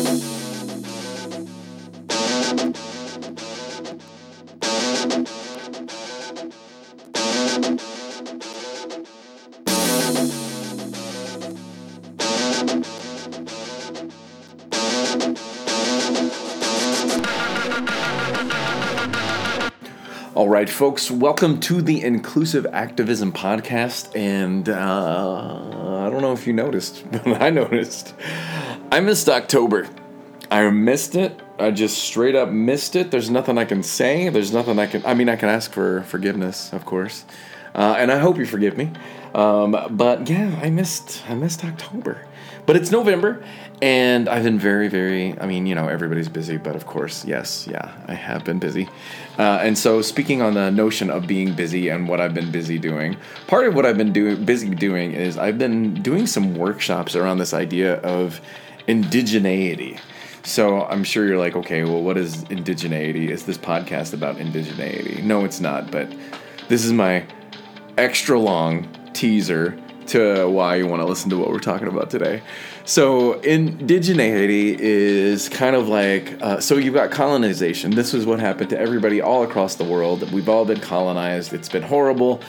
[0.00, 0.06] All
[20.48, 24.16] right, folks, welcome to the Inclusive Activism Podcast.
[24.16, 28.14] And uh, I don't know if you noticed, but I noticed.
[28.92, 29.88] I missed October.
[30.50, 31.40] I missed it.
[31.60, 33.12] I just straight up missed it.
[33.12, 34.28] There's nothing I can say.
[34.30, 35.06] There's nothing I can.
[35.06, 37.24] I mean, I can ask for forgiveness, of course,
[37.72, 38.90] uh, and I hope you forgive me.
[39.32, 41.22] Um, but yeah, I missed.
[41.28, 42.26] I missed October.
[42.66, 43.42] But it's November,
[43.80, 45.38] and I've been very, very.
[45.40, 48.88] I mean, you know, everybody's busy, but of course, yes, yeah, I have been busy.
[49.38, 52.78] Uh, and so, speaking on the notion of being busy and what I've been busy
[52.78, 57.14] doing, part of what I've been doing, busy doing, is I've been doing some workshops
[57.14, 58.40] around this idea of
[58.90, 60.00] indigeneity.
[60.42, 63.28] So I'm sure you're like, okay, well, what is indigeneity?
[63.28, 65.22] Is this podcast about indigeneity?
[65.22, 65.90] No, it's not.
[65.92, 66.12] But
[66.68, 67.24] this is my
[67.96, 72.42] extra long teaser to why you want to listen to what we're talking about today.
[72.84, 77.92] So, indigeneity is kind of like uh, so you've got colonization.
[77.92, 80.32] This is what happened to everybody all across the world.
[80.32, 82.40] We've all been colonized, it's been horrible.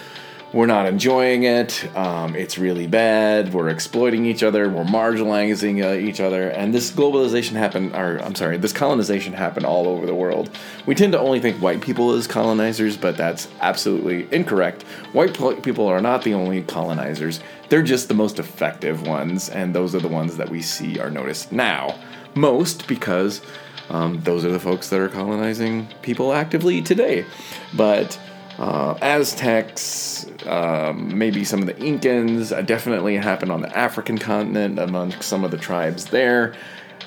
[0.53, 1.89] We're not enjoying it.
[1.95, 3.53] Um, it's really bad.
[3.53, 4.67] We're exploiting each other.
[4.67, 6.49] We're marginalizing uh, each other.
[6.49, 10.49] And this globalization happened, or I'm sorry, this colonization happened all over the world.
[10.85, 14.83] We tend to only think white people as colonizers, but that's absolutely incorrect.
[15.13, 17.39] White people are not the only colonizers.
[17.69, 21.09] They're just the most effective ones, and those are the ones that we see are
[21.09, 21.97] noticed now.
[22.35, 23.41] Most because
[23.89, 27.25] um, those are the folks that are colonizing people actively today.
[27.73, 28.19] But
[28.57, 32.55] uh, Aztecs, um, maybe some of the Incans.
[32.55, 36.53] Uh, definitely happened on the African continent among some of the tribes there.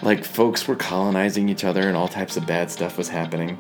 [0.03, 3.59] Like folks were colonizing each other and all types of bad stuff was happening.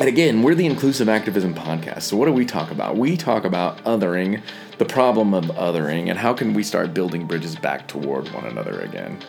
[0.00, 2.02] And again, we're the Inclusive Activism Podcast.
[2.02, 2.96] So, what do we talk about?
[2.96, 4.42] We talk about othering,
[4.78, 8.80] the problem of othering, and how can we start building bridges back toward one another
[8.80, 9.20] again.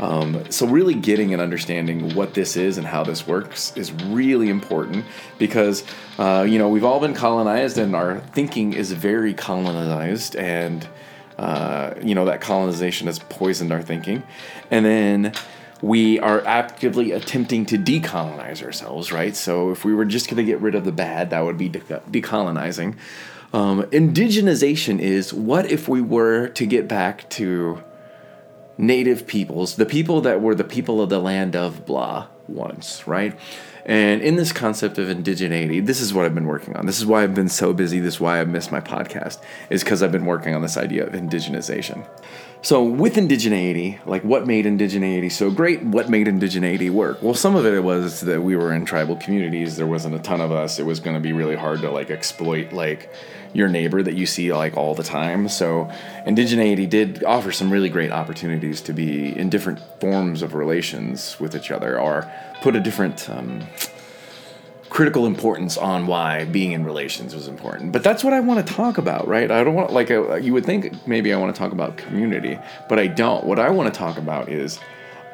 [0.00, 4.48] Um, so, really getting and understanding what this is and how this works is really
[4.48, 5.04] important
[5.38, 5.84] because,
[6.18, 10.88] uh, you know, we've all been colonized and our thinking is very colonized, and,
[11.38, 14.22] uh, you know, that colonization has poisoned our thinking.
[14.70, 15.32] And then
[15.82, 19.36] we are actively attempting to decolonize ourselves, right?
[19.36, 21.68] So, if we were just going to get rid of the bad, that would be
[21.68, 22.96] de- decolonizing.
[23.52, 27.82] Um, indigenization is what if we were to get back to
[28.80, 33.38] native peoples, the people that were the people of the land of blah once, right?
[33.86, 36.86] And in this concept of indigeneity, this is what I've been working on.
[36.86, 37.98] This is why I've been so busy.
[37.98, 39.38] This is why I've missed my podcast,
[39.70, 42.06] is because I've been working on this idea of indigenization.
[42.62, 45.82] So, with indigeneity, like what made indigeneity so great?
[45.82, 47.22] What made indigeneity work?
[47.22, 49.76] Well, some of it was that we were in tribal communities.
[49.76, 50.78] There wasn't a ton of us.
[50.78, 53.10] It was going to be really hard to like exploit like
[53.52, 55.48] your neighbor that you see like all the time.
[55.48, 55.90] So,
[56.26, 61.54] indigeneity did offer some really great opportunities to be in different forms of relations with
[61.56, 62.30] each other, or
[62.62, 63.28] put a different.
[63.28, 63.66] Um,
[64.90, 67.92] critical importance on why being in relations was important.
[67.92, 69.48] But that's what I want to talk about, right?
[69.50, 72.58] I don't want like a, you would think maybe I want to talk about community,
[72.88, 73.44] but I don't.
[73.44, 74.80] What I want to talk about is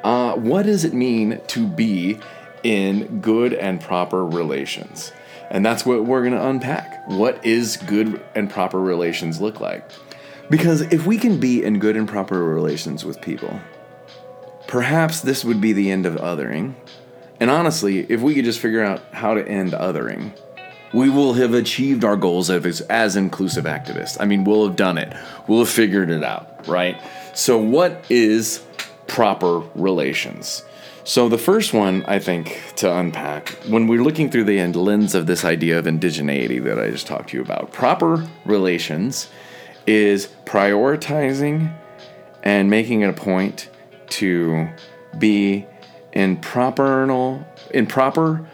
[0.05, 2.21] uh, what does it mean to be
[2.63, 5.11] in good and proper relations?
[5.51, 7.09] And that's what we're going to unpack.
[7.09, 9.89] What is good and proper relations look like?
[10.51, 13.61] Because if we can be in good and proper relations with people,
[14.67, 16.75] perhaps this would be the end of othering.
[17.41, 20.33] And honestly, if we could just figure out how to end othering,
[20.93, 24.17] we will have achieved our goals as, as inclusive activists.
[24.21, 25.15] I mean, we'll have done it.
[25.47, 27.01] We'll have figured it out, right?
[27.35, 28.65] So, what is
[29.07, 30.65] proper relations?
[31.07, 35.27] So, the first one, I think, to unpack, when we're looking through the lens of
[35.27, 39.29] this idea of indigeneity that I just talked to you about, proper relations
[39.87, 41.73] is prioritizing
[42.43, 43.71] and making it a point
[44.09, 44.69] to
[45.17, 45.65] be
[46.13, 48.45] in proper, in proper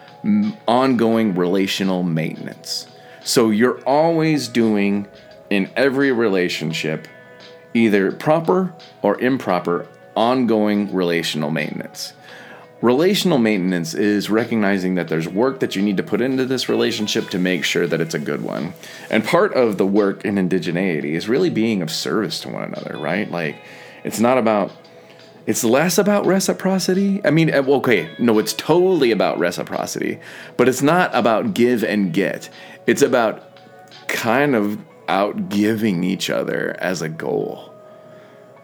[0.68, 2.86] ongoing relational maintenance.
[3.24, 5.08] So, you're always doing
[5.48, 7.08] in every relationship
[7.72, 12.12] either proper or improper ongoing relational maintenance.
[12.82, 17.30] Relational maintenance is recognizing that there's work that you need to put into this relationship
[17.30, 18.74] to make sure that it's a good one.
[19.08, 22.98] And part of the work in indigeneity is really being of service to one another,
[22.98, 23.30] right?
[23.30, 23.56] Like,
[24.02, 24.72] it's not about,
[25.46, 27.24] it's less about reciprocity.
[27.24, 30.18] I mean, uh, okay, no, it's totally about reciprocity,
[30.56, 32.50] but it's not about give and get.
[32.88, 33.44] It's about
[34.08, 37.72] kind of outgiving each other as a goal.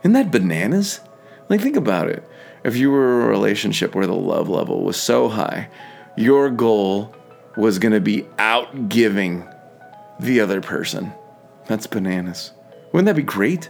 [0.01, 1.01] Isn't that bananas?
[1.49, 2.29] Like, think about it.
[2.65, 5.69] If you were in a relationship where the love level was so high,
[6.17, 7.15] your goal
[7.57, 9.47] was going to be out giving
[10.21, 11.13] the other person.
[11.67, 12.53] That's bananas.
[12.93, 13.69] Wouldn't that be great?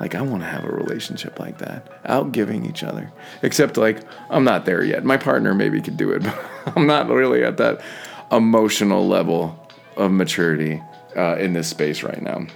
[0.00, 3.12] Like, I want to have a relationship like that, out giving each other.
[3.42, 5.04] Except, like, I'm not there yet.
[5.04, 6.38] My partner maybe could do it, but
[6.74, 7.82] I'm not really at that
[8.32, 10.82] emotional level of maturity
[11.16, 12.46] uh, in this space right now.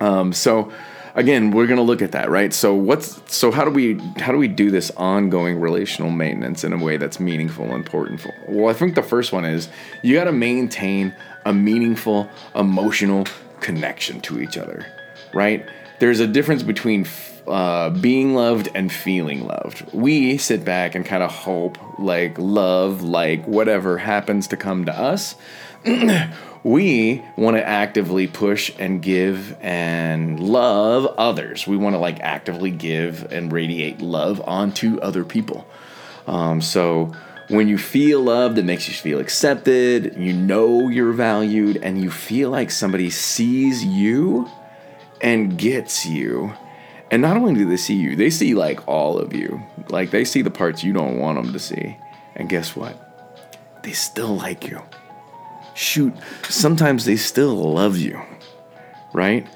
[0.00, 0.72] Um, so,
[1.14, 2.52] again, we're going to look at that, right?
[2.52, 6.72] So, what's so how do we how do we do this ongoing relational maintenance in
[6.72, 8.26] a way that's meaningful and important?
[8.48, 9.68] Well, I think the first one is
[10.02, 11.14] you got to maintain
[11.44, 13.26] a meaningful emotional
[13.60, 14.86] connection to each other,
[15.34, 15.66] right?
[15.98, 17.04] There's a difference between
[17.46, 19.92] uh, being loved and feeling loved.
[19.92, 24.96] We sit back and kind of hope, like, love, like, whatever happens to come to
[24.96, 25.34] us.
[26.64, 31.66] we want to actively push and give and love others.
[31.66, 35.66] We want to, like, actively give and radiate love onto other people.
[36.26, 37.12] Um, so,
[37.48, 42.10] when you feel loved, it makes you feel accepted, you know you're valued, and you
[42.10, 44.48] feel like somebody sees you
[45.20, 46.54] and gets you.
[47.12, 49.62] And not only do they see you, they see like all of you.
[49.90, 51.98] Like they see the parts you don't want them to see.
[52.34, 53.82] And guess what?
[53.82, 54.82] They still like you.
[55.74, 56.14] Shoot,
[56.48, 58.18] sometimes they still love you,
[59.12, 59.46] right?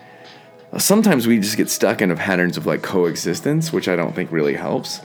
[0.76, 4.54] Sometimes we just get stuck in patterns of like coexistence, which I don't think really
[4.54, 5.00] helps.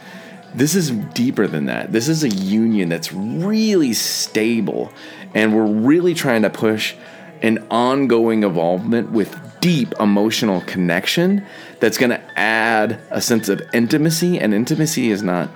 [0.53, 1.93] This is deeper than that.
[1.93, 4.91] This is a union that's really stable,
[5.33, 6.95] and we're really trying to push
[7.41, 11.45] an ongoing involvement with deep emotional connection
[11.79, 14.39] that's going to add a sense of intimacy.
[14.39, 15.49] And intimacy is not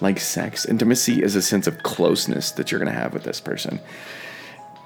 [0.00, 3.40] like sex, intimacy is a sense of closeness that you're going to have with this
[3.40, 3.80] person.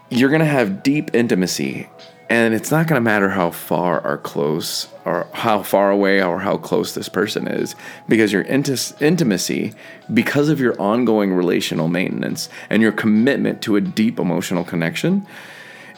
[0.09, 1.89] You're going to have deep intimacy,
[2.29, 6.39] and it's not going to matter how far or close or how far away or
[6.39, 7.75] how close this person is
[8.09, 9.73] because your intimacy
[10.15, 15.27] because of your ongoing relational maintenance and your commitment to a deep emotional connection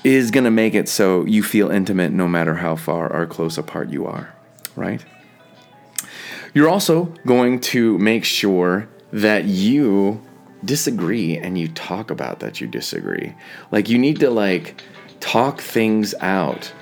[0.05, 3.57] is going to make it so you feel intimate no matter how far or close
[3.57, 4.35] apart you are,
[4.75, 5.05] right?
[6.55, 10.21] You're also going to make sure that you
[10.65, 13.35] disagree and you talk about that you disagree.
[13.71, 14.83] Like you need to like
[15.21, 16.73] talk things out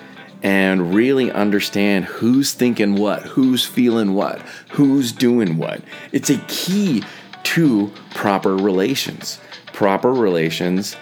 [0.43, 4.41] and really understand who's thinking what, who's feeling what,
[4.71, 5.83] who's doing what.
[6.13, 7.05] It's a key
[7.45, 9.41] to proper relations.
[9.73, 10.97] Proper relations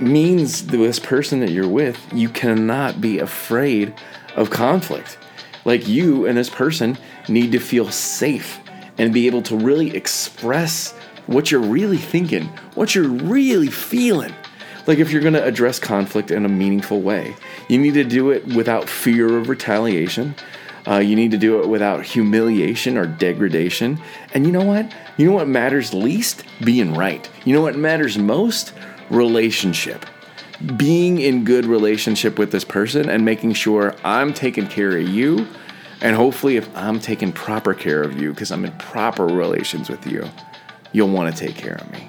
[0.00, 3.94] means this person that you're with, you cannot be afraid
[4.34, 5.18] of conflict.
[5.64, 6.96] Like you and this person
[7.28, 8.60] need to feel safe
[8.98, 10.92] and be able to really express
[11.26, 12.44] what you're really thinking,
[12.74, 14.34] what you're really feeling.
[14.86, 17.34] Like if you're going to address conflict in a meaningful way,
[17.68, 20.36] you need to do it without fear of retaliation.
[20.86, 24.00] Uh, you need to do it without humiliation or degradation.
[24.32, 24.92] And you know what?
[25.16, 26.44] You know what matters least?
[26.64, 27.28] Being right.
[27.44, 28.72] You know what matters most?
[29.10, 30.06] Relationship.
[30.76, 35.46] Being in good relationship with this person and making sure I'm taking care of you
[36.00, 40.06] and hopefully if I'm taking proper care of you because I'm in proper relations with
[40.06, 40.28] you
[40.92, 42.08] you'll want to take care of me.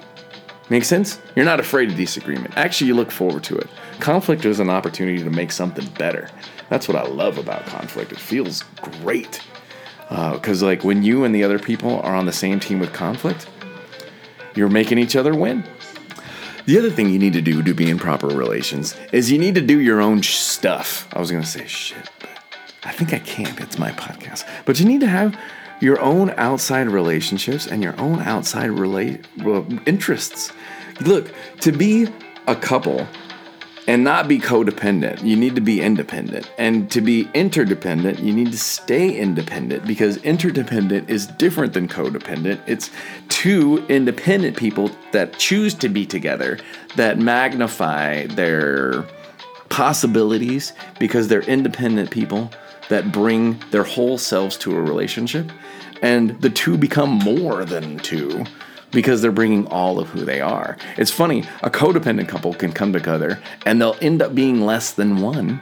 [0.70, 1.20] Make sense?
[1.34, 2.56] You're not afraid of disagreement.
[2.56, 3.68] Actually you look forward to it.
[4.00, 6.30] Conflict is an opportunity to make something better.
[6.70, 8.12] That's what I love about conflict.
[8.12, 9.42] It feels great.
[10.08, 12.92] Because uh, like when you and the other people are on the same team with
[12.94, 13.46] conflict
[14.54, 15.64] you're making each other win
[16.68, 19.54] the other thing you need to do to be in proper relations is you need
[19.54, 21.08] to do your own stuff.
[21.14, 22.28] I was going to say shit, but
[22.84, 23.58] I think I can't.
[23.58, 24.46] It's my podcast.
[24.66, 25.34] But you need to have
[25.80, 30.52] your own outside relationships and your own outside well, interests.
[31.00, 32.06] Look, to be
[32.46, 33.08] a couple
[33.88, 35.24] and not be codependent.
[35.24, 36.48] You need to be independent.
[36.58, 42.60] And to be interdependent, you need to stay independent because interdependent is different than codependent.
[42.66, 42.90] It's
[43.30, 46.58] two independent people that choose to be together
[46.96, 49.06] that magnify their
[49.70, 52.50] possibilities because they're independent people
[52.90, 55.50] that bring their whole selves to a relationship.
[56.02, 58.44] And the two become more than two
[58.90, 60.76] because they're bringing all of who they are.
[60.96, 65.20] It's funny, a codependent couple can come together and they'll end up being less than
[65.20, 65.60] one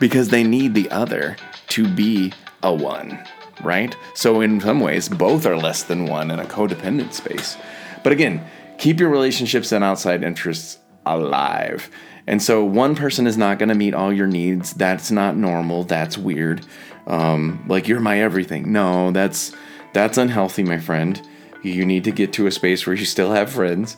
[0.00, 1.36] because they need the other
[1.68, 3.22] to be a one,
[3.62, 3.96] right?
[4.14, 7.56] So, in some ways, both are less than one in a codependent space.
[8.02, 8.44] But again,
[8.78, 11.90] keep your relationships and outside interests alive.
[12.26, 14.72] And so, one person is not going to meet all your needs.
[14.72, 15.84] That's not normal.
[15.84, 16.66] That's weird.
[17.06, 18.72] Um, like you're my everything.
[18.72, 19.52] No, that's
[19.92, 21.20] that's unhealthy, my friend
[21.64, 23.96] you need to get to a space where you still have friends.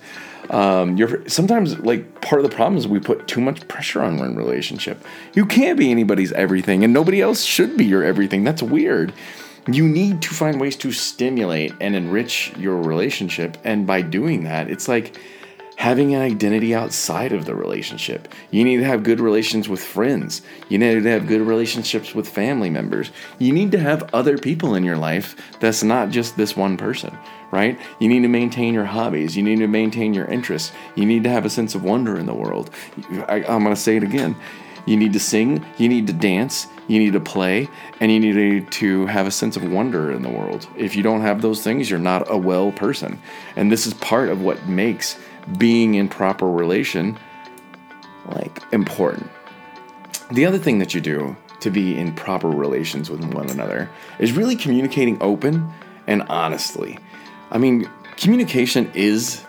[0.51, 4.19] Um, you're sometimes like part of the problem is we put too much pressure on
[4.19, 5.05] one relationship.
[5.35, 8.45] You can't be anybody's everything, and nobody else should be your everything.
[8.45, 9.13] That's weird.
[9.67, 13.57] you need to find ways to stimulate and enrich your relationship.
[13.65, 15.19] And by doing that, it's like
[15.77, 18.29] having an identity outside of the relationship.
[18.51, 20.41] You need to have good relations with friends.
[20.69, 23.11] You need to have good relationships with family members.
[23.39, 27.17] You need to have other people in your life that's not just this one person,
[27.51, 27.79] right?
[27.99, 29.37] You need to maintain your hobbies.
[29.37, 30.73] You need to maintain your interests.
[30.95, 32.71] You need to have a sense of wonder in the world.
[33.29, 34.37] I, am going to say it again.
[34.87, 38.71] You need to sing, you need to dance, you need to play, and you need
[38.71, 40.69] to have a sense of wonder in the world.
[40.77, 43.21] If you don't have those things, you're not a well person.
[43.57, 45.19] And this is part of what makes
[45.59, 47.19] being in proper relation
[48.29, 49.31] like important.
[50.31, 54.33] The other thing that you do to be in proper relations with one another is
[54.33, 55.73] really communicating open
[56.07, 56.99] and honestly.
[57.51, 59.45] I mean, communication is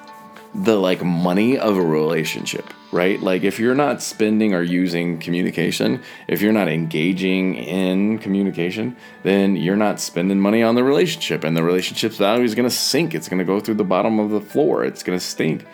[0.53, 3.19] the like money of a relationship, right?
[3.19, 9.55] Like if you're not spending or using communication, if you're not engaging in communication, then
[9.55, 13.13] you're not spending money on the relationship and the relationship's value is going to sink.
[13.13, 14.83] It's going to go through the bottom of the floor.
[14.83, 15.65] It's going to stink.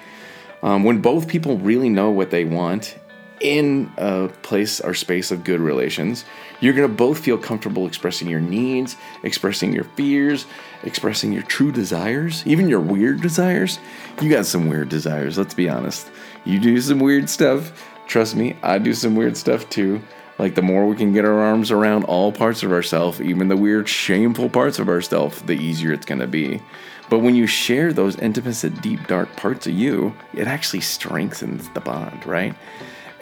[0.61, 2.97] Um, when both people really know what they want
[3.39, 6.25] in a place or space of good relations,
[6.59, 10.45] you're going to both feel comfortable expressing your needs, expressing your fears,
[10.83, 13.79] expressing your true desires, even your weird desires.
[14.21, 16.09] You got some weird desires, let's be honest.
[16.45, 17.89] You do some weird stuff.
[18.07, 20.01] Trust me, I do some weird stuff too.
[20.39, 23.57] Like the more we can get our arms around all parts of ourselves, even the
[23.57, 26.61] weird, shameful parts of ourselves, the easier it's going to be.
[27.09, 31.81] But when you share those intimate, deep, dark parts of you, it actually strengthens the
[31.81, 32.55] bond, right?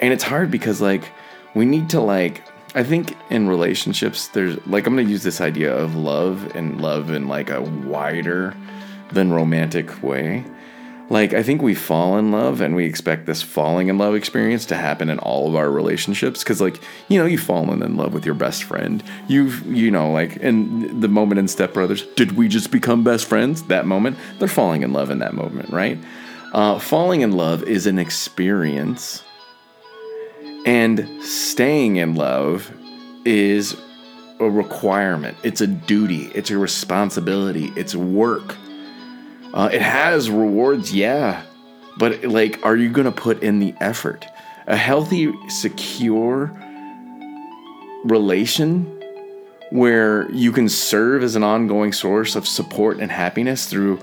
[0.02, 1.12] And it's hard because like
[1.54, 2.44] we need to like
[2.74, 6.82] I think in relationships there's like I'm going to use this idea of love and
[6.82, 8.56] love in like a wider
[9.12, 10.46] than romantic way.
[11.10, 14.66] Like i think we fall in love and we expect this falling in love experience
[14.68, 16.80] to happen in all of our relationships because like
[17.10, 19.04] you know you've fallen in love with your best friend.
[19.28, 23.28] You've you know like in the moment in step brothers did we just become best
[23.28, 23.64] friends?
[23.64, 26.00] That moment they're falling in love in that moment right?
[26.54, 29.24] Uh, falling in love is an experience
[30.66, 32.72] and staying in love
[33.26, 33.76] is
[34.40, 35.38] a requirement.
[35.44, 36.32] It's a duty.
[36.34, 37.72] It's a responsibility.
[37.76, 38.56] It's work.
[39.54, 41.44] Uh, it has rewards, yeah,
[41.98, 44.26] but like, are you going to put in the effort?
[44.68, 46.52] A healthy, secure
[48.06, 49.02] relation
[49.72, 54.00] where you can serve as an ongoing source of support and happiness through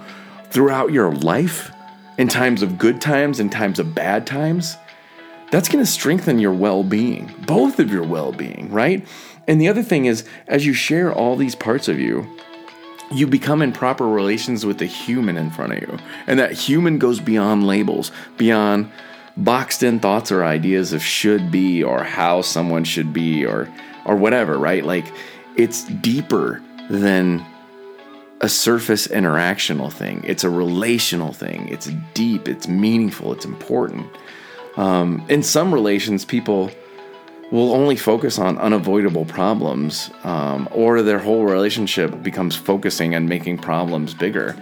[0.50, 1.70] throughout your life
[2.16, 4.76] in times of good times and times of bad times
[5.50, 9.06] that's going to strengthen your well-being both of your well-being right
[9.46, 12.26] and the other thing is as you share all these parts of you
[13.10, 15.98] you become in proper relations with the human in front of you.
[16.26, 18.90] And that human goes beyond labels, beyond
[19.36, 23.72] boxed in thoughts or ideas of should be or how someone should be or
[24.04, 24.84] or whatever, right?
[24.84, 25.12] Like
[25.56, 27.44] it's deeper than
[28.40, 30.22] a surface interactional thing.
[30.24, 31.68] It's a relational thing.
[31.68, 34.06] It's deep, it's meaningful, it's important.
[34.78, 36.70] Um, in some relations, people
[37.50, 43.58] will only focus on unavoidable problems, um, or their whole relationship becomes focusing on making
[43.58, 44.56] problems bigger.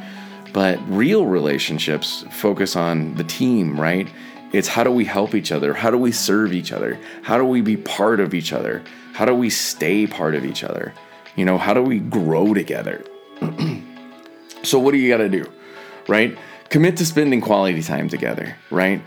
[0.54, 4.08] But real relationships focus on the team, right?
[4.52, 5.75] It's how do we help each other?
[5.75, 6.99] How do we serve each other?
[7.23, 8.82] How do we be part of each other?
[9.12, 10.94] How do we stay part of each other?
[11.35, 13.04] You know, how do we grow together?
[14.62, 15.44] so, what do you got to do,
[16.08, 16.38] right?
[16.70, 19.02] Commit to spending quality time together, right?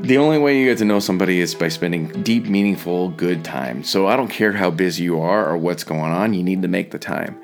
[0.00, 3.84] The only way you get to know somebody is by spending deep, meaningful, good time.
[3.84, 6.68] So I don't care how busy you are or what's going on, you need to
[6.68, 7.40] make the time.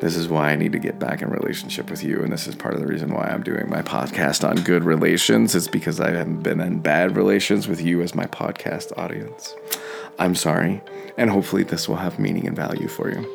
[0.00, 2.22] This is why I need to get back in relationship with you.
[2.22, 5.56] And this is part of the reason why I'm doing my podcast on good relations.
[5.56, 9.56] It's because I haven't been in bad relations with you as my podcast audience.
[10.20, 10.80] I'm sorry.
[11.16, 13.28] And hopefully, this will have meaning and value for you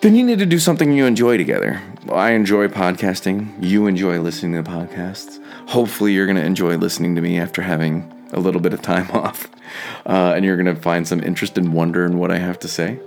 [0.00, 1.82] then you need to do something you enjoy together.
[2.12, 3.52] I enjoy podcasting.
[3.60, 5.40] You enjoy listening to podcasts.
[5.68, 9.10] Hopefully, you're going to enjoy listening to me after having a little bit of time
[9.12, 9.48] off.
[10.06, 12.68] Uh, and you're going to find some interest and wonder in what I have to
[12.68, 12.98] say.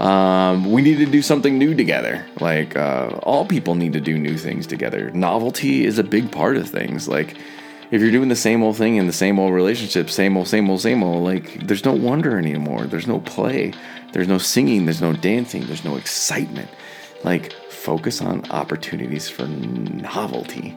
[0.00, 2.26] Um, we need to do something new together.
[2.40, 5.10] Like, uh, all people need to do new things together.
[5.10, 7.08] Novelty is a big part of things.
[7.08, 7.36] Like,
[7.90, 10.70] if you're doing the same old thing in the same old relationship, same old, same
[10.70, 12.86] old, same old, like, there's no wonder anymore.
[12.86, 13.74] There's no play.
[14.12, 16.70] There's no singing, there's no dancing, there's no excitement.
[17.22, 20.74] Like, focus on opportunities for novelty.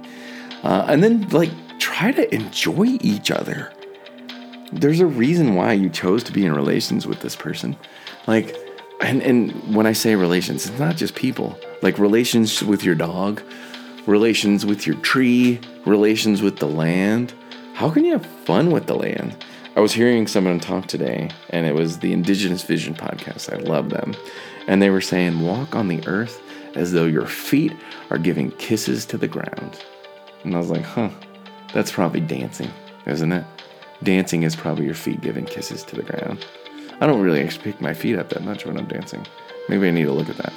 [0.66, 3.72] Uh, and then, like, try to enjoy each other.
[4.74, 7.78] There's a reason why you chose to be in relations with this person.
[8.26, 8.56] Like,
[9.00, 11.56] and, and when I say relations, it's not just people.
[11.84, 13.44] Like, relations with your dog,
[14.08, 17.34] relations with your tree, relations with the land.
[17.76, 19.38] How can you have fun with the land?
[19.76, 23.54] I was hearing someone talk today, and it was the Indigenous Vision podcast.
[23.54, 24.16] I love them.
[24.68, 26.42] And they were saying, walk on the earth
[26.74, 27.74] as though your feet
[28.10, 29.80] are giving kisses to the ground.
[30.46, 31.10] And I was like, huh,
[31.74, 32.72] that's probably dancing,
[33.06, 33.46] isn't it?
[34.04, 36.46] Dancing is probably your feet giving kisses to the ground.
[37.02, 39.26] I don't really pick my feet up that much when I'm dancing.
[39.68, 40.54] Maybe I need to look at that.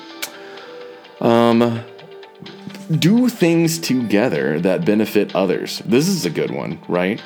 [1.20, 1.82] Um,
[2.98, 5.80] do things together that benefit others.
[5.84, 7.20] This is a good one, right?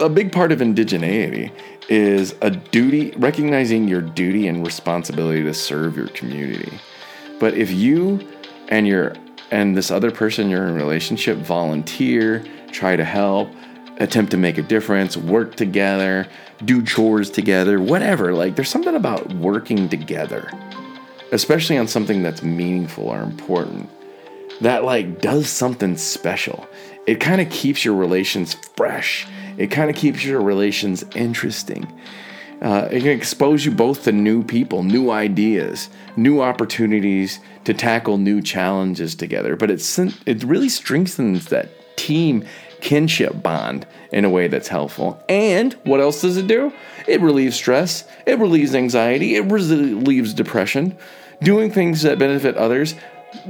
[0.00, 1.52] A big part of indigeneity
[1.88, 6.78] is a duty, recognizing your duty and responsibility to serve your community.
[7.38, 8.26] But if you
[8.68, 9.14] and your
[9.50, 13.50] and this other person you're in a relationship volunteer, try to help,
[13.98, 16.26] attempt to make a difference, work together,
[16.64, 20.50] do chores together, whatever, like there's something about working together,
[21.32, 23.88] especially on something that's meaningful or important
[24.60, 26.66] that like does something special.
[27.06, 29.26] It kind of keeps your relations fresh.
[29.56, 31.86] It kind of keeps your relations interesting.
[32.60, 38.18] Uh, it can expose you both to new people, new ideas, new opportunities to tackle
[38.18, 39.54] new challenges together.
[39.54, 42.44] But it's it really strengthens that team
[42.80, 45.22] kinship bond in a way that's helpful.
[45.28, 46.72] And what else does it do?
[47.06, 50.96] It relieves stress, it relieves anxiety, it relieves depression.
[51.42, 52.94] Doing things that benefit others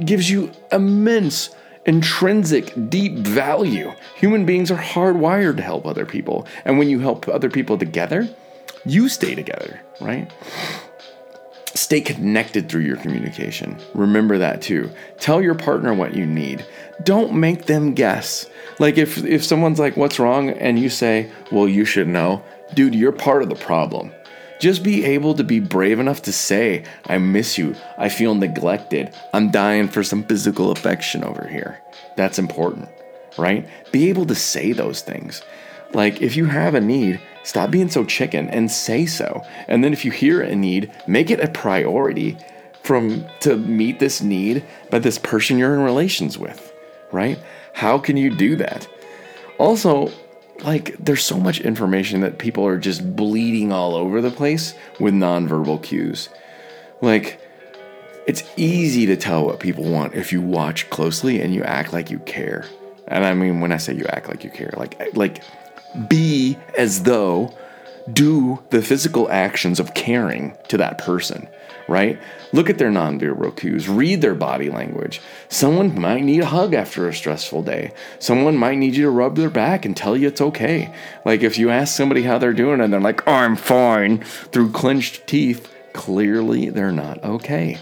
[0.03, 1.49] gives you immense
[1.85, 3.91] intrinsic deep value.
[4.17, 6.45] Human beings are hardwired to help other people.
[6.65, 8.29] And when you help other people together,
[8.85, 10.31] you stay together, right?
[11.75, 13.79] Stay connected through your communication.
[13.93, 14.89] Remember that too.
[15.19, 16.65] Tell your partner what you need.
[17.03, 18.47] Don't make them guess.
[18.79, 22.43] Like if if someone's like what's wrong and you say, "Well, you should know."
[22.73, 24.11] Dude, you're part of the problem.
[24.59, 27.75] Just be able to be brave enough to say, I miss you.
[27.97, 29.15] I feel neglected.
[29.33, 31.79] I'm dying for some physical affection over here.
[32.17, 32.89] That's important,
[33.37, 33.67] right?
[33.93, 35.41] Be able to say those things.
[35.93, 39.43] Like, if you have a need, stop being so chicken and say so.
[39.67, 42.37] And then if you hear a need, make it a priority
[42.83, 46.73] from to meet this need by this person you're in relations with,
[47.11, 47.39] right?
[47.73, 48.87] How can you do that?
[49.57, 50.11] Also,
[50.63, 55.13] like there's so much information that people are just bleeding all over the place with
[55.13, 56.29] nonverbal cues.
[57.01, 57.39] Like
[58.27, 62.09] it's easy to tell what people want if you watch closely and you act like
[62.09, 62.65] you care.
[63.07, 65.43] And I mean when I say you act like you care, like like
[66.07, 67.55] be as though
[68.11, 71.47] do the physical actions of caring to that person
[71.89, 72.19] right?
[72.53, 75.21] Look at their nonverbal cues, read their body language.
[75.49, 77.91] Someone might need a hug after a stressful day.
[78.19, 80.93] Someone might need you to rub their back and tell you it's okay.
[81.25, 85.27] Like if you ask somebody how they're doing and they're like, I'm fine, through clenched
[85.27, 87.77] teeth, clearly they're not okay.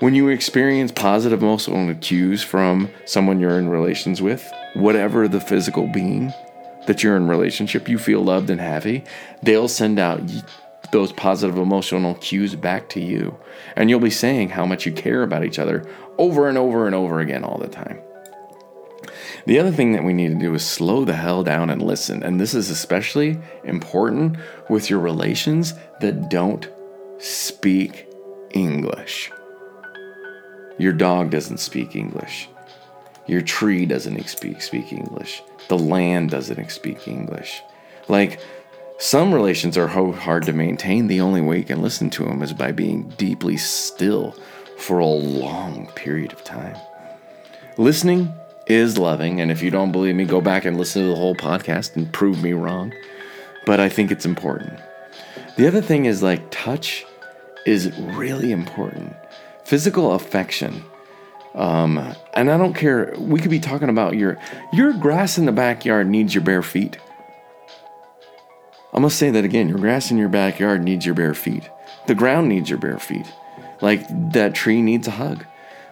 [0.00, 5.86] When you experience positive emotional cues from someone you're in relations with, whatever the physical
[5.86, 6.34] being
[6.86, 9.04] that you're in relationship, you feel loved and happy,
[9.42, 10.20] they'll send out
[10.92, 13.36] those positive emotional cues back to you.
[13.74, 16.94] And you'll be saying how much you care about each other over and over and
[16.94, 18.00] over again all the time.
[19.46, 22.22] The other thing that we need to do is slow the hell down and listen.
[22.22, 26.68] And this is especially important with your relations that don't
[27.18, 28.08] speak
[28.50, 29.30] English.
[30.78, 32.48] Your dog doesn't speak English.
[33.26, 35.42] Your tree doesn't speak, English.
[35.68, 37.62] The land doesn't speak English.
[38.08, 38.40] Like,
[38.98, 42.52] some relations are hard to maintain, the only way you can listen to them is
[42.52, 44.34] by being deeply still
[44.78, 46.76] for a long period of time.
[47.76, 48.32] Listening
[48.66, 51.34] is loving, and if you don't believe me, go back and listen to the whole
[51.34, 52.92] podcast and prove me wrong.
[53.66, 54.78] But I think it's important.
[55.56, 57.04] The other thing is like touch
[57.66, 59.14] is really important.
[59.64, 60.84] Physical affection.
[61.56, 64.38] Um, and I don't care, we could be talking about your
[64.72, 66.98] your grass in the backyard needs your bare feet.
[68.92, 69.68] I'm gonna say that again.
[69.68, 71.68] Your grass in your backyard needs your bare feet.
[72.06, 73.26] The ground needs your bare feet.
[73.80, 75.44] Like that tree needs a hug.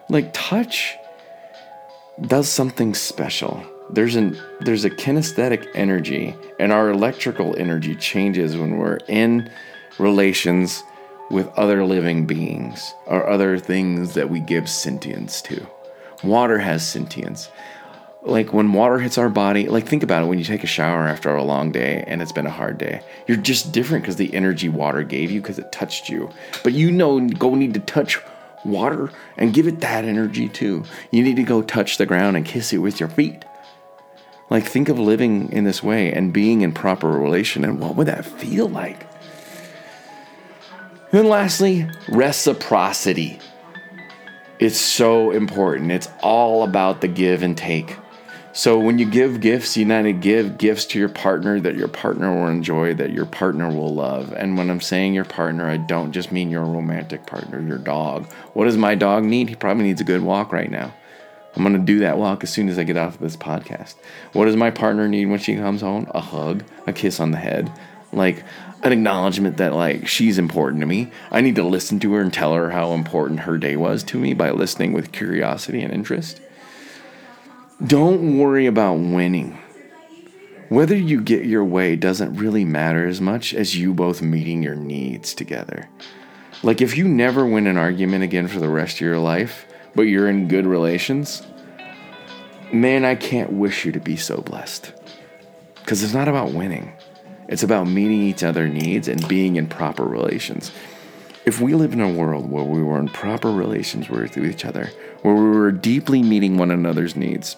[0.07, 0.95] Like touch
[2.21, 3.63] does something special.
[3.89, 9.49] There's an there's a kinesthetic energy, and our electrical energy changes when we're in
[9.97, 10.83] relations
[11.29, 15.65] with other living beings or other things that we give sentience to.
[16.23, 17.49] Water has sentience
[18.25, 21.07] like when water hits our body, like think about it when you take a shower
[21.07, 23.01] after a long day and it's been a hard day.
[23.27, 26.29] You're just different because the energy water gave you because it touched you.
[26.63, 28.19] But you know, go need to touch
[28.65, 30.83] water and give it that energy too.
[31.11, 33.45] You need to go touch the ground and kiss it with your feet.
[34.49, 38.07] Like think of living in this way and being in proper relation and what would
[38.07, 39.07] that feel like?
[41.15, 43.39] And then lastly, reciprocity.
[44.59, 45.93] It's so important.
[45.93, 47.95] It's all about the give and take.
[48.51, 51.87] So when you give gifts, you need to give gifts to your partner that your
[51.87, 54.33] partner will enjoy, that your partner will love.
[54.33, 58.29] And when I'm saying your partner, I don't just mean your romantic partner, your dog.
[58.51, 59.47] What does my dog need?
[59.47, 60.93] He probably needs a good walk right now.
[61.55, 63.95] I'm going to do that walk as soon as I get off of this podcast.
[64.33, 66.11] What does my partner need when she comes home?
[66.13, 67.71] A hug, a kiss on the head,
[68.15, 68.43] like
[68.83, 71.11] an acknowledgement that like she's important to me.
[71.31, 74.19] I need to listen to her and tell her how important her day was to
[74.19, 76.41] me by listening with curiosity and interest.
[77.85, 79.57] Don't worry about winning.
[80.69, 84.75] Whether you get your way doesn't really matter as much as you both meeting your
[84.75, 85.89] needs together.
[86.63, 90.03] Like, if you never win an argument again for the rest of your life, but
[90.03, 91.43] you're in good relations,
[92.73, 94.91] man, I can't wish you to be so blessed.
[95.75, 96.93] Because it's not about winning,
[97.47, 100.71] it's about meeting each other's needs and being in proper relations.
[101.45, 104.89] If we live in a world where we were in proper relations with each other,
[105.21, 107.55] where we were deeply meeting one another's needs,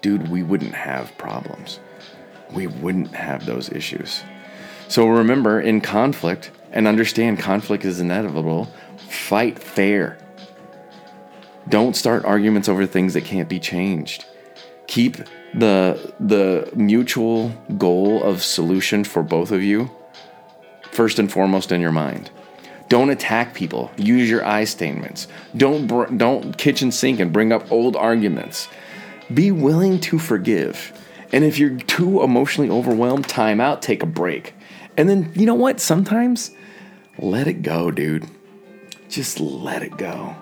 [0.00, 1.80] dude, we wouldn't have problems.
[2.50, 4.22] We wouldn't have those issues.
[4.88, 8.68] So remember, in conflict, and understand conflict is inevitable,
[9.08, 10.18] fight fair.
[11.68, 14.24] Don't start arguments over things that can't be changed.
[14.86, 15.16] Keep
[15.54, 19.90] the the mutual goal of solution for both of you
[20.90, 22.30] first and foremost in your mind.
[22.88, 23.90] Don't attack people.
[23.96, 25.26] Use your I statements.
[25.56, 28.68] Don't br- don't kitchen sink and bring up old arguments.
[29.32, 30.92] Be willing to forgive.
[31.32, 34.54] And if you're too emotionally overwhelmed, time out, take a break.
[34.96, 35.80] And then, you know what?
[35.80, 36.52] Sometimes
[37.18, 38.26] let it go, dude.
[39.08, 40.36] Just let it go.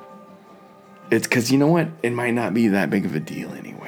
[1.11, 1.89] It's because you know what?
[2.03, 3.82] It might not be that big of a deal anyway.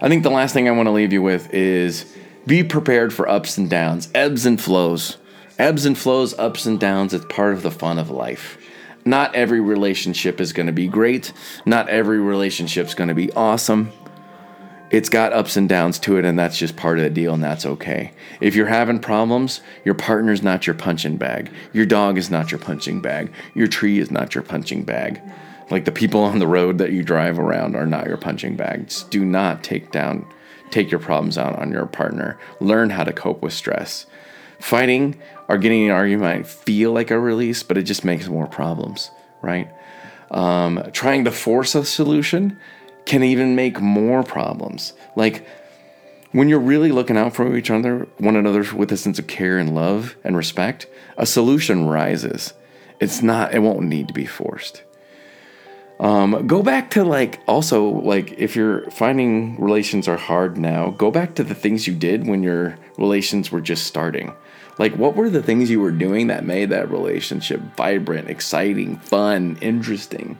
[0.00, 3.28] I think the last thing I want to leave you with is be prepared for
[3.28, 5.18] ups and downs, ebbs and flows
[5.58, 7.12] ebbs and flows, ups and downs.
[7.12, 8.58] It's part of the fun of life.
[9.04, 11.32] Not every relationship is going to be great.
[11.66, 13.92] Not every relationship is going to be awesome.
[14.90, 17.42] It's got ups and downs to it, and that's just part of the deal, and
[17.42, 18.12] that's okay.
[18.40, 21.50] If you're having problems, your partner's not your punching bag.
[21.74, 23.30] Your dog is not your punching bag.
[23.54, 25.20] Your tree is not your punching bag.
[25.70, 29.02] Like the people on the road that you drive around are not your punching bags.
[29.04, 30.26] Do not take down,
[30.70, 32.38] take your problems out on your partner.
[32.60, 34.06] Learn how to cope with stress.
[34.58, 39.10] Fighting or getting an argument feel like a release, but it just makes more problems,
[39.42, 39.70] right?
[40.30, 42.58] Um, trying to force a solution
[43.04, 44.92] can even make more problems.
[45.16, 45.46] Like
[46.32, 49.58] when you're really looking out for each other, one another with a sense of care
[49.58, 52.52] and love and respect, a solution rises.
[53.00, 54.82] It's not, it won't need to be forced.
[56.00, 61.10] Um, go back to like also like if you're finding relations are hard now, go
[61.10, 64.32] back to the things you did when your relations were just starting.
[64.78, 69.58] Like, what were the things you were doing that made that relationship vibrant, exciting, fun,
[69.60, 70.38] interesting?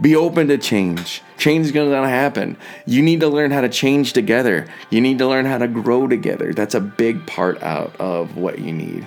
[0.00, 1.20] Be open to change.
[1.36, 2.56] Change is going to happen.
[2.86, 4.66] You need to learn how to change together.
[4.88, 6.54] You need to learn how to grow together.
[6.54, 9.06] That's a big part out of what you need.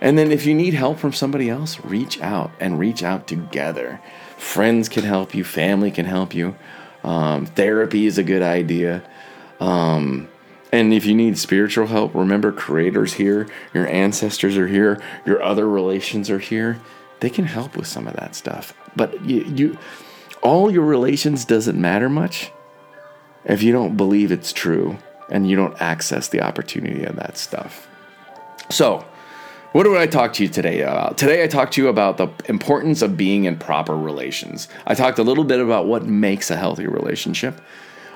[0.00, 4.00] And then if you need help from somebody else, reach out and reach out together.
[4.42, 6.56] Friends can help you, family can help you.
[7.04, 9.02] Um, therapy is a good idea.
[9.60, 10.28] Um,
[10.72, 15.66] and if you need spiritual help, remember creators here, your ancestors are here, your other
[15.66, 16.78] relations are here.
[17.20, 18.74] They can help with some of that stuff.
[18.94, 19.78] But you, you
[20.42, 22.50] all your relations doesn't matter much
[23.44, 24.98] if you don't believe it's true
[25.30, 27.86] and you don't access the opportunity of that stuff.
[28.68, 29.06] So,
[29.72, 31.16] what did I talk to you today about?
[31.16, 34.68] Today I talked to you about the importance of being in proper relations.
[34.86, 37.58] I talked a little bit about what makes a healthy relationship.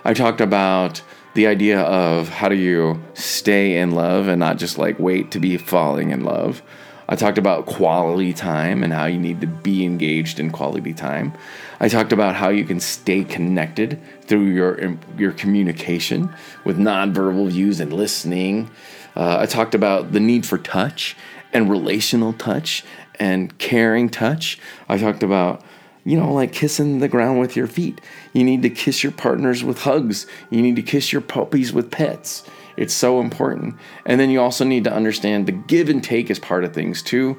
[0.04, 1.00] I talked about
[1.34, 5.40] the idea of how do you stay in love and not just like wait to
[5.40, 6.62] be falling in love.
[7.08, 11.32] I talked about quality time and how you need to be engaged in quality time.
[11.78, 17.80] I talked about how you can stay connected through your your communication with nonverbal views
[17.80, 18.70] and listening.
[19.14, 21.16] Uh, I talked about the need for touch
[21.52, 22.84] and relational touch
[23.18, 24.58] and caring touch.
[24.88, 25.62] I talked about
[26.06, 28.00] you know, like kissing the ground with your feet.
[28.32, 30.28] You need to kiss your partners with hugs.
[30.50, 32.44] You need to kiss your puppies with pets.
[32.76, 33.74] It's so important.
[34.04, 37.02] And then you also need to understand the give and take is part of things
[37.02, 37.38] too.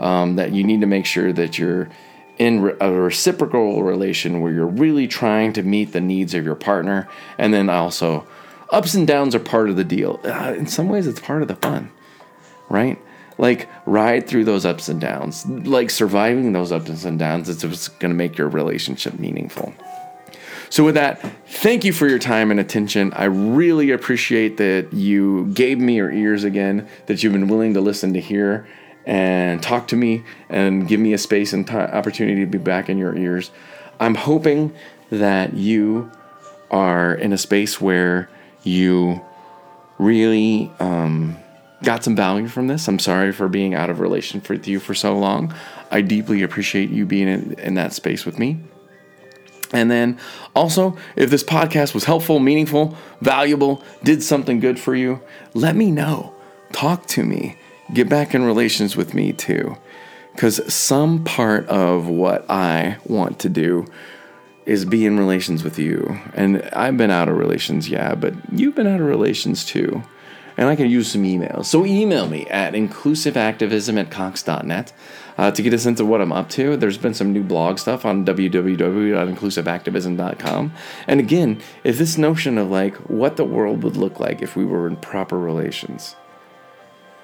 [0.00, 1.88] Um, that you need to make sure that you're
[2.38, 7.08] in a reciprocal relation where you're really trying to meet the needs of your partner.
[7.36, 8.26] And then also,
[8.70, 10.20] ups and downs are part of the deal.
[10.24, 11.90] Uh, in some ways, it's part of the fun,
[12.68, 12.98] right?
[13.38, 15.46] Like ride through those ups and downs.
[15.46, 19.72] Like surviving those ups and downs is what's going to make your relationship meaningful.
[20.70, 23.12] So with that thank you for your time and attention.
[23.14, 27.80] I really appreciate that you gave me your ears again that you've been willing to
[27.80, 28.68] listen to hear
[29.06, 32.90] and talk to me and give me a space and t- opportunity to be back
[32.90, 33.50] in your ears.
[33.98, 34.74] I'm hoping
[35.10, 36.10] that you
[36.70, 38.28] are in a space where
[38.62, 39.24] you
[39.98, 41.38] really um,
[41.82, 42.88] got some value from this.
[42.88, 45.54] I'm sorry for being out of relation with you for so long.
[45.90, 48.58] I deeply appreciate you being in, in that space with me.
[49.72, 50.18] And then
[50.54, 55.20] also, if this podcast was helpful, meaningful, valuable, did something good for you,
[55.54, 56.34] let me know.
[56.72, 57.56] Talk to me.
[57.92, 59.76] Get back in relations with me too.
[60.32, 63.86] Because some part of what I want to do
[64.66, 66.18] is be in relations with you.
[66.34, 70.02] And I've been out of relations, yeah, but you've been out of relations too.
[70.58, 71.64] And I can use some emails.
[71.66, 74.92] So email me at inclusiveactivism at cox.net
[75.38, 76.76] uh, to get a sense of what I'm up to.
[76.76, 80.72] There's been some new blog stuff on www.inclusiveactivism.com.
[81.06, 84.64] And again, if this notion of like what the world would look like if we
[84.64, 86.16] were in proper relations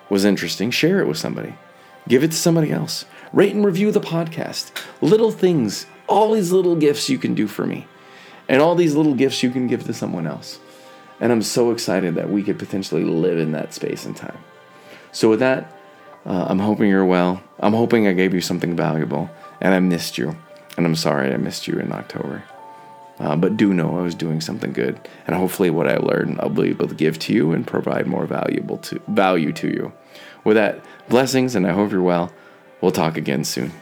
[0.09, 1.57] was interesting, share it with somebody.
[2.07, 3.05] Give it to somebody else.
[3.33, 4.71] Rate and review the podcast.
[5.01, 7.89] Little things, all these little gifts you can do for me,
[8.49, 10.61] and all these little gifts you can give to someone else.
[11.25, 14.37] And I'm so excited that we could potentially live in that space and time.
[15.11, 15.75] So, with that,
[16.27, 17.43] uh, I'm hoping you're well.
[17.61, 20.37] I'm hoping I gave you something valuable, and I missed you.
[20.77, 22.45] And I'm sorry I missed you in October.
[23.19, 26.51] Uh, but do know I was doing something good, and hopefully, what I learned, I'll
[26.51, 29.95] be able to give to you and provide more valuable to value to you.
[30.45, 32.35] With that, blessings, and I hope you're well.
[32.83, 33.73] We'll talk again soon.